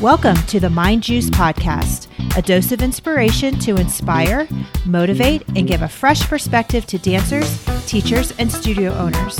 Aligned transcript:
Welcome 0.00 0.36
to 0.46 0.58
the 0.58 0.70
Mind 0.70 1.02
Juice 1.02 1.28
Podcast, 1.28 2.08
a 2.34 2.40
dose 2.40 2.72
of 2.72 2.80
inspiration 2.80 3.58
to 3.58 3.76
inspire, 3.76 4.48
motivate, 4.86 5.46
and 5.54 5.68
give 5.68 5.82
a 5.82 5.88
fresh 5.88 6.26
perspective 6.26 6.86
to 6.86 6.98
dancers, 6.98 7.62
teachers, 7.84 8.32
and 8.38 8.50
studio 8.50 8.94
owners. 8.94 9.38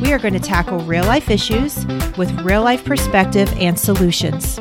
We 0.00 0.12
are 0.12 0.18
going 0.18 0.34
to 0.34 0.40
tackle 0.40 0.80
real 0.80 1.04
life 1.04 1.30
issues 1.30 1.86
with 2.16 2.32
real 2.40 2.64
life 2.64 2.84
perspective 2.84 3.48
and 3.56 3.78
solutions. 3.78 4.60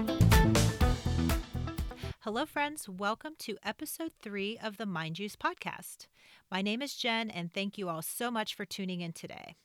Hello, 2.20 2.46
friends. 2.46 2.88
Welcome 2.88 3.34
to 3.40 3.58
episode 3.64 4.12
three 4.22 4.60
of 4.60 4.78
the 4.78 4.86
Mind 4.86 5.16
Juice 5.16 5.36
Podcast. 5.36 6.06
My 6.52 6.62
name 6.62 6.84
is 6.84 6.94
Jen, 6.94 7.32
and 7.32 7.52
thank 7.52 7.80
you 7.80 7.90
all 7.90 8.04
so 8.04 8.30
much 8.30 8.54
for 8.54 8.66
tuning 8.66 9.02
in 9.02 9.14
today. 9.14 9.56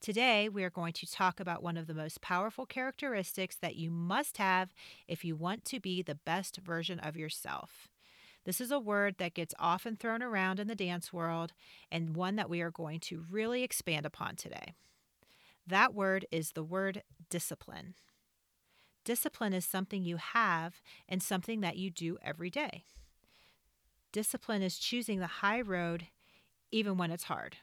Today, 0.00 0.48
we 0.48 0.64
are 0.64 0.70
going 0.70 0.94
to 0.94 1.06
talk 1.06 1.40
about 1.40 1.62
one 1.62 1.76
of 1.76 1.86
the 1.86 1.92
most 1.92 2.22
powerful 2.22 2.64
characteristics 2.64 3.56
that 3.56 3.76
you 3.76 3.90
must 3.90 4.38
have 4.38 4.72
if 5.06 5.26
you 5.26 5.36
want 5.36 5.66
to 5.66 5.78
be 5.78 6.00
the 6.00 6.14
best 6.14 6.56
version 6.56 6.98
of 6.98 7.18
yourself. 7.18 7.86
This 8.46 8.62
is 8.62 8.70
a 8.70 8.80
word 8.80 9.16
that 9.18 9.34
gets 9.34 9.54
often 9.58 9.96
thrown 9.96 10.22
around 10.22 10.58
in 10.58 10.68
the 10.68 10.74
dance 10.74 11.12
world 11.12 11.52
and 11.92 12.16
one 12.16 12.36
that 12.36 12.48
we 12.48 12.62
are 12.62 12.70
going 12.70 12.98
to 13.00 13.26
really 13.30 13.62
expand 13.62 14.06
upon 14.06 14.36
today. 14.36 14.72
That 15.66 15.92
word 15.92 16.24
is 16.32 16.52
the 16.52 16.64
word 16.64 17.02
discipline. 17.28 17.92
Discipline 19.04 19.52
is 19.52 19.66
something 19.66 20.02
you 20.02 20.16
have 20.16 20.80
and 21.10 21.22
something 21.22 21.60
that 21.60 21.76
you 21.76 21.90
do 21.90 22.16
every 22.24 22.48
day. 22.48 22.84
Discipline 24.12 24.62
is 24.62 24.78
choosing 24.78 25.20
the 25.20 25.26
high 25.26 25.60
road 25.60 26.06
even 26.72 26.96
when 26.96 27.10
it's 27.10 27.24
hard. 27.24 27.58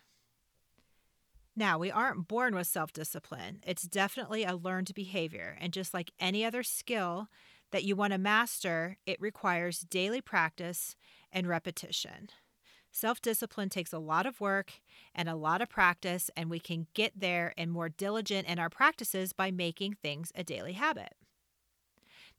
Now, 1.57 1.79
we 1.79 1.89
aren't 1.89 2.27
born 2.27 2.53
with 2.53 2.67
self 2.67 2.93
discipline. 2.93 3.61
It's 3.65 3.81
definitely 3.81 4.43
a 4.43 4.55
learned 4.55 4.93
behavior. 4.93 5.57
And 5.59 5.73
just 5.73 5.91
like 5.91 6.11
any 6.19 6.45
other 6.45 6.61
skill 6.61 7.29
that 7.71 7.83
you 7.83 7.95
want 7.95 8.13
to 8.13 8.19
master, 8.19 8.97
it 9.07 9.19
requires 9.19 9.79
daily 9.79 10.21
practice 10.21 10.95
and 11.31 11.47
repetition. 11.47 12.29
Self 12.91 13.23
discipline 13.23 13.69
takes 13.69 13.91
a 13.91 13.97
lot 13.97 14.27
of 14.27 14.39
work 14.39 14.73
and 15.15 15.27
a 15.27 15.35
lot 15.35 15.63
of 15.63 15.69
practice, 15.69 16.29
and 16.37 16.51
we 16.51 16.59
can 16.59 16.85
get 16.93 17.19
there 17.19 17.55
and 17.57 17.71
more 17.71 17.89
diligent 17.89 18.47
in 18.47 18.59
our 18.59 18.69
practices 18.69 19.33
by 19.33 19.49
making 19.49 19.93
things 19.93 20.31
a 20.35 20.43
daily 20.43 20.73
habit. 20.73 21.15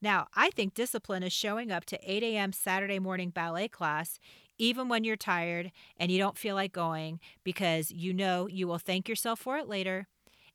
Now, 0.01 0.29
I 0.35 0.51
think 0.51 0.75
discipline 0.75 1.23
is 1.23 1.33
showing 1.33 1.73
up 1.73 1.85
to 1.87 1.99
8 2.03 2.23
a.m. 2.23 2.53
Saturday 2.53 2.99
morning 2.99 3.31
ballet 3.31 3.69
class 3.69 4.19
even 4.59 4.89
when 4.89 5.05
you're 5.05 5.17
tired 5.17 5.71
and 5.97 6.11
you 6.11 6.19
don't 6.19 6.37
feel 6.37 6.57
like 6.57 6.73
going, 6.73 7.21
because 7.45 7.93
you 7.93 8.13
know 8.13 8.49
you 8.49 8.67
will 8.67 8.79
thank 8.79 9.09
yourself 9.09 9.39
for 9.39 9.57
it 9.57 9.69
later. 9.69 10.09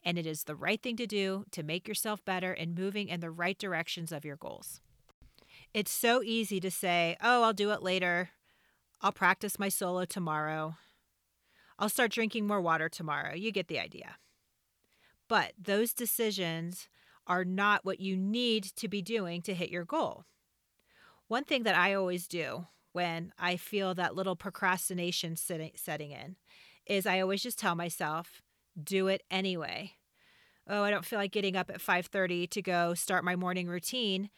And 0.04 0.18
it 0.18 0.26
is 0.26 0.44
the 0.44 0.56
right 0.56 0.82
thing 0.82 0.98
to 0.98 1.08
do 1.08 1.46
to 1.52 1.64
make 1.64 1.88
yourself 1.88 2.24
better 2.26 2.52
and 2.52 2.78
moving 2.78 3.08
in 3.08 3.22
the 3.22 3.32
right 3.32 3.58
directions 3.58 4.12
of 4.12 4.26
your 4.26 4.36
goals. 4.36 4.82
It's 5.74 5.92
so 5.92 6.22
easy 6.22 6.60
to 6.60 6.70
say, 6.70 7.16
oh, 7.24 7.44
I'll 7.44 7.54
do 7.54 7.72
it 7.72 7.82
later. 7.82 8.32
I'll 9.02 9.14
practice 9.14 9.58
my 9.58 9.70
solo 9.70 10.06
tomorrow. 10.06 10.76
I'll 11.80 11.90
start 11.90 12.12
drinking 12.12 12.46
more 12.46 12.62
water 12.62 12.90
tomorrow. 12.90 13.34
You 13.34 13.52
get 13.52 13.70
the 13.70 13.80
idea. 13.80 14.18
But 15.30 15.54
those 15.58 15.94
decisions 15.94 16.90
are 17.28 17.46
not 17.46 17.86
what 17.86 18.00
you 18.00 18.18
need 18.18 18.64
to 18.76 18.88
be 18.88 19.02
doing 19.02 19.42
to 19.44 19.54
hit 19.54 19.70
your 19.70 19.86
goal. 19.86 20.26
One 21.28 21.44
thing 21.44 21.64
that 21.64 21.76
I 21.76 21.94
always 21.94 22.28
do 22.28 22.68
when 22.92 23.34
I 23.40 23.56
feel 23.56 23.96
that 23.96 24.16
little 24.16 24.36
procrastination 24.36 25.36
setting 25.36 26.12
in 26.12 26.36
is 26.86 27.06
I 27.06 27.22
always 27.22 27.42
just 27.42 27.58
tell 27.58 27.76
myself, 27.76 28.42
do 28.82 29.08
it 29.08 29.24
anyway. 29.32 29.94
Oh, 30.68 30.84
I 30.84 30.92
don't 30.92 31.06
feel 31.06 31.20
like 31.20 31.32
getting 31.32 31.56
up 31.56 31.70
at 31.70 31.82
5:30 31.82 32.48
to 32.48 32.62
go 32.62 32.94
start 32.94 33.24
my 33.24 33.36
morning 33.36 33.68
routine. 33.68 34.30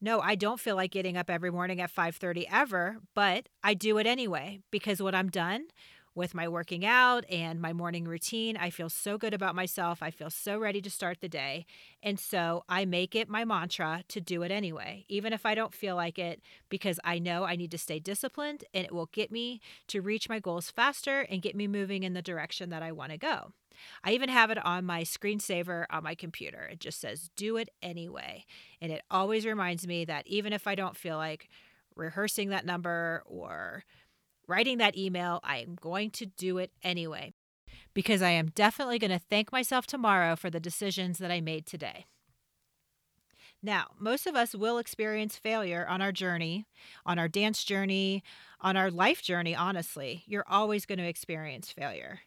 No, 0.00 0.20
I 0.20 0.34
don't 0.34 0.58
feel 0.58 0.76
like 0.76 0.90
getting 0.90 1.16
up 1.16 1.30
every 1.30 1.50
morning 1.50 1.80
at 1.80 1.90
5:30 1.90 2.46
ever, 2.48 2.98
but 3.14 3.48
I 3.62 3.74
do 3.74 3.98
it 3.98 4.06
anyway 4.06 4.60
because 4.70 5.00
when 5.02 5.14
I'm 5.14 5.28
done, 5.28 5.66
with 6.20 6.34
my 6.34 6.46
working 6.46 6.84
out 6.84 7.24
and 7.30 7.62
my 7.62 7.72
morning 7.72 8.04
routine. 8.04 8.54
I 8.54 8.68
feel 8.68 8.90
so 8.90 9.16
good 9.16 9.32
about 9.32 9.54
myself. 9.54 10.02
I 10.02 10.10
feel 10.10 10.28
so 10.28 10.58
ready 10.58 10.82
to 10.82 10.90
start 10.90 11.22
the 11.22 11.30
day. 11.30 11.64
And 12.02 12.20
so 12.20 12.62
I 12.68 12.84
make 12.84 13.14
it 13.14 13.30
my 13.30 13.46
mantra 13.46 14.04
to 14.08 14.20
do 14.20 14.42
it 14.42 14.50
anyway, 14.50 15.06
even 15.08 15.32
if 15.32 15.46
I 15.46 15.54
don't 15.54 15.72
feel 15.72 15.96
like 15.96 16.18
it, 16.18 16.42
because 16.68 17.00
I 17.04 17.18
know 17.18 17.44
I 17.44 17.56
need 17.56 17.70
to 17.70 17.78
stay 17.78 17.98
disciplined 17.98 18.64
and 18.74 18.84
it 18.84 18.92
will 18.92 19.08
get 19.12 19.32
me 19.32 19.62
to 19.88 20.02
reach 20.02 20.28
my 20.28 20.40
goals 20.40 20.70
faster 20.70 21.22
and 21.22 21.40
get 21.40 21.56
me 21.56 21.66
moving 21.66 22.02
in 22.02 22.12
the 22.12 22.20
direction 22.20 22.68
that 22.68 22.82
I 22.82 22.92
want 22.92 23.12
to 23.12 23.18
go. 23.18 23.52
I 24.04 24.12
even 24.12 24.28
have 24.28 24.50
it 24.50 24.62
on 24.62 24.84
my 24.84 25.04
screensaver 25.04 25.86
on 25.88 26.04
my 26.04 26.14
computer. 26.14 26.68
It 26.70 26.80
just 26.80 27.00
says, 27.00 27.30
do 27.34 27.56
it 27.56 27.70
anyway. 27.82 28.44
And 28.78 28.92
it 28.92 29.02
always 29.10 29.46
reminds 29.46 29.86
me 29.86 30.04
that 30.04 30.26
even 30.26 30.52
if 30.52 30.66
I 30.66 30.74
don't 30.74 30.98
feel 30.98 31.16
like 31.16 31.48
rehearsing 31.96 32.50
that 32.50 32.66
number 32.66 33.22
or 33.24 33.84
writing 34.50 34.78
that 34.78 34.98
email, 34.98 35.40
I 35.44 35.58
am 35.58 35.76
going 35.80 36.10
to 36.12 36.26
do 36.26 36.58
it 36.58 36.72
anyway 36.82 37.32
because 37.94 38.20
I 38.20 38.30
am 38.30 38.50
definitely 38.54 38.98
going 38.98 39.10
to 39.10 39.18
thank 39.18 39.52
myself 39.52 39.86
tomorrow 39.86 40.36
for 40.36 40.50
the 40.50 40.60
decisions 40.60 41.18
that 41.18 41.30
I 41.30 41.40
made 41.40 41.66
today. 41.66 42.06
Now, 43.62 43.88
most 43.98 44.26
of 44.26 44.34
us 44.34 44.54
will 44.54 44.78
experience 44.78 45.36
failure 45.36 45.86
on 45.86 46.00
our 46.00 46.12
journey, 46.12 46.66
on 47.04 47.18
our 47.18 47.28
dance 47.28 47.62
journey, 47.62 48.22
on 48.60 48.76
our 48.76 48.90
life 48.90 49.22
journey, 49.22 49.54
honestly. 49.54 50.24
You're 50.26 50.46
always 50.48 50.86
going 50.86 50.98
to 50.98 51.06
experience 51.06 51.70
failure. 51.70 52.20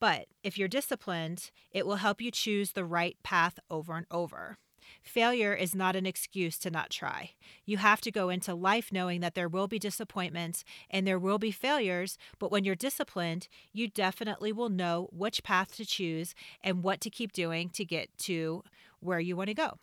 But 0.00 0.26
if 0.42 0.58
you're 0.58 0.68
disciplined, 0.68 1.52
it 1.70 1.86
will 1.86 1.96
help 1.96 2.20
you 2.20 2.32
choose 2.32 2.72
the 2.72 2.84
right 2.84 3.16
path 3.22 3.60
over 3.70 3.96
and 3.96 4.06
over. 4.10 4.58
Failure 5.02 5.54
is 5.54 5.74
not 5.74 5.96
an 5.96 6.06
excuse 6.06 6.58
to 6.58 6.70
not 6.70 6.90
try. 6.90 7.32
You 7.64 7.78
have 7.78 8.00
to 8.02 8.10
go 8.10 8.28
into 8.28 8.54
life 8.54 8.92
knowing 8.92 9.20
that 9.20 9.34
there 9.34 9.48
will 9.48 9.68
be 9.68 9.78
disappointments 9.78 10.64
and 10.90 11.06
there 11.06 11.18
will 11.18 11.38
be 11.38 11.50
failures, 11.50 12.18
but 12.38 12.50
when 12.50 12.64
you're 12.64 12.74
disciplined, 12.74 13.48
you 13.72 13.88
definitely 13.88 14.52
will 14.52 14.68
know 14.68 15.08
which 15.12 15.42
path 15.42 15.76
to 15.76 15.84
choose 15.84 16.34
and 16.62 16.82
what 16.82 17.00
to 17.00 17.10
keep 17.10 17.32
doing 17.32 17.68
to 17.70 17.84
get 17.84 18.16
to 18.18 18.62
where 19.00 19.20
you 19.20 19.36
want 19.36 19.48
to 19.48 19.54
go. 19.54 19.78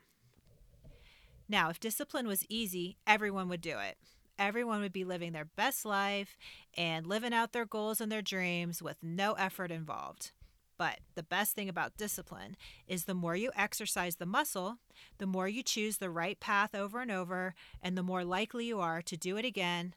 Now, 1.47 1.69
if 1.69 1.79
discipline 1.79 2.27
was 2.27 2.45
easy, 2.47 2.97
everyone 3.07 3.49
would 3.49 3.61
do 3.61 3.77
it. 3.79 3.97
Everyone 4.37 4.81
would 4.81 4.93
be 4.93 5.03
living 5.03 5.33
their 5.33 5.49
best 5.57 5.83
life 5.83 6.37
and 6.77 7.05
living 7.05 7.33
out 7.33 7.51
their 7.51 7.65
goals 7.65 7.99
and 7.99 8.11
their 8.11 8.21
dreams 8.21 8.81
with 8.81 8.97
no 9.01 9.33
effort 9.33 9.71
involved. 9.71 10.31
But 10.79 10.99
the 11.13 11.23
best 11.23 11.55
thing 11.55 11.67
about 11.67 11.97
discipline 11.97 12.55
is 12.87 13.03
the 13.03 13.13
more 13.13 13.35
you 13.35 13.51
exercise 13.53 14.15
the 14.15 14.25
muscle, 14.25 14.77
the 15.17 15.27
more 15.27 15.49
you 15.49 15.61
choose 15.61 15.97
the 15.97 16.09
right 16.09 16.39
path 16.39 16.73
over 16.73 17.01
and 17.01 17.11
over, 17.11 17.53
and 17.83 17.97
the 17.97 18.01
more 18.01 18.23
likely 18.23 18.65
you 18.65 18.79
are 18.79 19.01
to 19.01 19.17
do 19.17 19.35
it 19.35 19.43
again 19.43 19.93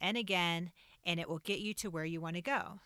and 0.00 0.16
again, 0.16 0.72
and 1.06 1.20
it 1.20 1.28
will 1.28 1.38
get 1.38 1.60
you 1.60 1.72
to 1.74 1.88
where 1.88 2.04
you 2.04 2.20
want 2.20 2.34
to 2.34 2.42
go. 2.42 2.80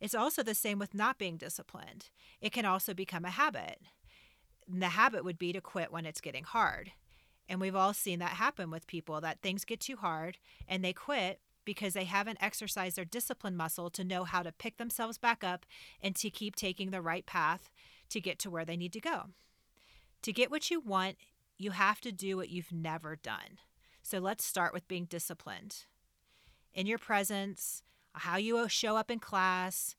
It's 0.00 0.14
also 0.14 0.42
the 0.42 0.54
same 0.54 0.78
with 0.78 0.94
not 0.94 1.18
being 1.18 1.36
disciplined. 1.36 2.08
It 2.40 2.50
can 2.50 2.64
also 2.64 2.94
become 2.94 3.26
a 3.26 3.30
habit. 3.30 3.78
And 4.66 4.80
the 4.80 4.88
habit 4.88 5.22
would 5.22 5.38
be 5.38 5.52
to 5.52 5.60
quit 5.60 5.92
when 5.92 6.06
it's 6.06 6.22
getting 6.22 6.44
hard. 6.44 6.92
And 7.46 7.60
we've 7.60 7.76
all 7.76 7.92
seen 7.92 8.20
that 8.20 8.30
happen 8.30 8.70
with 8.70 8.86
people 8.86 9.20
that 9.20 9.42
things 9.42 9.66
get 9.66 9.80
too 9.80 9.96
hard 9.96 10.38
and 10.66 10.82
they 10.82 10.94
quit 10.94 11.40
because 11.64 11.94
they 11.94 12.04
haven't 12.04 12.42
exercised 12.42 12.96
their 12.96 13.04
discipline 13.04 13.56
muscle 13.56 13.90
to 13.90 14.04
know 14.04 14.24
how 14.24 14.42
to 14.42 14.52
pick 14.52 14.76
themselves 14.76 15.18
back 15.18 15.44
up 15.44 15.66
and 16.02 16.16
to 16.16 16.30
keep 16.30 16.56
taking 16.56 16.90
the 16.90 17.02
right 17.02 17.26
path 17.26 17.70
to 18.08 18.20
get 18.20 18.38
to 18.40 18.50
where 18.50 18.64
they 18.64 18.76
need 18.76 18.92
to 18.92 19.00
go. 19.00 19.26
To 20.22 20.32
get 20.32 20.50
what 20.50 20.70
you 20.70 20.80
want, 20.80 21.16
you 21.58 21.72
have 21.72 22.00
to 22.02 22.12
do 22.12 22.36
what 22.36 22.50
you've 22.50 22.72
never 22.72 23.16
done. 23.16 23.58
So 24.02 24.18
let's 24.18 24.44
start 24.44 24.72
with 24.72 24.88
being 24.88 25.04
disciplined. 25.04 25.84
In 26.72 26.86
your 26.86 26.98
presence, 26.98 27.82
how 28.12 28.36
you 28.36 28.68
show 28.68 28.96
up 28.96 29.10
in 29.10 29.18
class, 29.18 29.94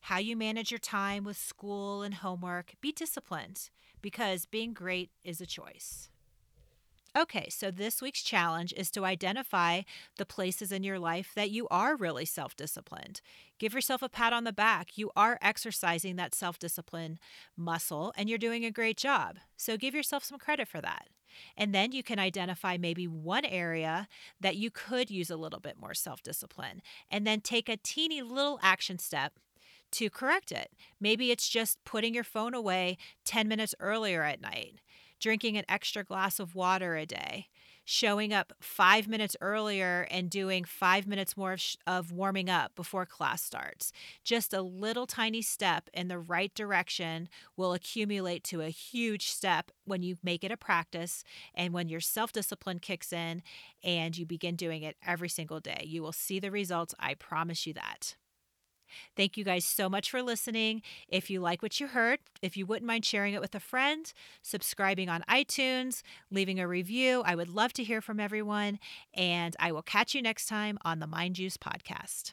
how 0.00 0.18
you 0.18 0.36
manage 0.36 0.70
your 0.70 0.78
time 0.78 1.24
with 1.24 1.36
school 1.36 2.02
and 2.02 2.14
homework, 2.14 2.74
be 2.80 2.92
disciplined 2.92 3.70
because 4.00 4.46
being 4.46 4.72
great 4.72 5.10
is 5.24 5.40
a 5.40 5.46
choice. 5.46 6.10
Okay, 7.18 7.48
so 7.50 7.72
this 7.72 8.00
week's 8.00 8.22
challenge 8.22 8.72
is 8.76 8.92
to 8.92 9.04
identify 9.04 9.82
the 10.18 10.24
places 10.24 10.70
in 10.70 10.84
your 10.84 11.00
life 11.00 11.32
that 11.34 11.50
you 11.50 11.66
are 11.68 11.96
really 11.96 12.24
self 12.24 12.54
disciplined. 12.54 13.20
Give 13.58 13.74
yourself 13.74 14.02
a 14.02 14.08
pat 14.08 14.32
on 14.32 14.44
the 14.44 14.52
back. 14.52 14.96
You 14.96 15.10
are 15.16 15.36
exercising 15.42 16.14
that 16.14 16.32
self 16.32 16.60
discipline 16.60 17.18
muscle 17.56 18.12
and 18.16 18.28
you're 18.28 18.38
doing 18.38 18.64
a 18.64 18.70
great 18.70 18.96
job. 18.96 19.38
So 19.56 19.76
give 19.76 19.96
yourself 19.96 20.22
some 20.22 20.38
credit 20.38 20.68
for 20.68 20.80
that. 20.80 21.08
And 21.56 21.74
then 21.74 21.90
you 21.90 22.04
can 22.04 22.20
identify 22.20 22.76
maybe 22.76 23.08
one 23.08 23.44
area 23.44 24.06
that 24.40 24.54
you 24.54 24.70
could 24.70 25.10
use 25.10 25.28
a 25.28 25.36
little 25.36 25.60
bit 25.60 25.76
more 25.76 25.94
self 25.94 26.22
discipline 26.22 26.82
and 27.10 27.26
then 27.26 27.40
take 27.40 27.68
a 27.68 27.76
teeny 27.76 28.22
little 28.22 28.60
action 28.62 29.00
step 29.00 29.32
to 29.90 30.08
correct 30.08 30.52
it. 30.52 30.70
Maybe 31.00 31.32
it's 31.32 31.48
just 31.48 31.82
putting 31.82 32.14
your 32.14 32.22
phone 32.22 32.54
away 32.54 32.96
10 33.24 33.48
minutes 33.48 33.74
earlier 33.80 34.22
at 34.22 34.40
night 34.40 34.76
drinking 35.20 35.56
an 35.56 35.64
extra 35.68 36.04
glass 36.04 36.38
of 36.38 36.54
water 36.54 36.96
a 36.96 37.06
day, 37.06 37.48
showing 37.84 38.32
up 38.32 38.52
five 38.60 39.08
minutes 39.08 39.36
earlier 39.40 40.06
and 40.10 40.28
doing 40.28 40.64
five 40.64 41.06
minutes 41.06 41.36
more 41.36 41.52
of, 41.54 41.60
sh- 41.60 41.76
of 41.86 42.12
warming 42.12 42.50
up 42.50 42.74
before 42.74 43.06
class 43.06 43.42
starts. 43.42 43.92
Just 44.22 44.52
a 44.52 44.60
little 44.60 45.06
tiny 45.06 45.40
step 45.40 45.88
in 45.94 46.08
the 46.08 46.18
right 46.18 46.54
direction 46.54 47.28
will 47.56 47.72
accumulate 47.72 48.44
to 48.44 48.60
a 48.60 48.68
huge 48.68 49.28
step 49.28 49.70
when 49.84 50.02
you 50.02 50.16
make 50.22 50.44
it 50.44 50.52
a 50.52 50.56
practice 50.56 51.24
and 51.54 51.72
when 51.72 51.88
your 51.88 52.00
self 52.00 52.32
discipline 52.32 52.78
kicks 52.78 53.12
in 53.12 53.42
and 53.82 54.18
you 54.18 54.26
begin 54.26 54.54
doing 54.54 54.82
it 54.82 54.96
every 55.06 55.28
single 55.28 55.60
day. 55.60 55.82
You 55.86 56.02
will 56.02 56.12
see 56.12 56.38
the 56.38 56.50
results. 56.50 56.94
I 56.98 57.14
promise 57.14 57.66
you 57.66 57.72
that. 57.74 58.16
Thank 59.16 59.36
you 59.36 59.44
guys 59.44 59.64
so 59.64 59.88
much 59.88 60.10
for 60.10 60.22
listening. 60.22 60.82
If 61.08 61.30
you 61.30 61.40
like 61.40 61.62
what 61.62 61.80
you 61.80 61.88
heard, 61.88 62.18
if 62.42 62.56
you 62.56 62.66
wouldn't 62.66 62.86
mind 62.86 63.04
sharing 63.04 63.34
it 63.34 63.40
with 63.40 63.54
a 63.54 63.60
friend, 63.60 64.12
subscribing 64.42 65.08
on 65.08 65.24
iTunes, 65.28 66.02
leaving 66.30 66.60
a 66.60 66.68
review, 66.68 67.22
I 67.24 67.34
would 67.34 67.48
love 67.48 67.72
to 67.74 67.84
hear 67.84 68.00
from 68.00 68.20
everyone. 68.20 68.78
And 69.14 69.56
I 69.58 69.72
will 69.72 69.82
catch 69.82 70.14
you 70.14 70.22
next 70.22 70.46
time 70.46 70.78
on 70.84 70.98
the 70.98 71.06
Mind 71.06 71.36
Juice 71.36 71.56
podcast. 71.56 72.32